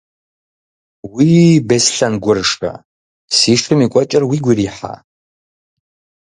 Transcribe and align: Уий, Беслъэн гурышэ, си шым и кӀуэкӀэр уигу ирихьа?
Уий, 1.13 1.49
Беслъэн 1.67 2.13
гурышэ, 2.23 2.71
си 3.35 3.53
шым 3.61 3.79
и 3.85 3.87
кӀуэкӀэр 3.91 4.23
уигу 4.29 4.51
ирихьа? 4.53 4.93